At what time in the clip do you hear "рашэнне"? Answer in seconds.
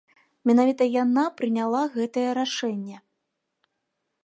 2.41-2.97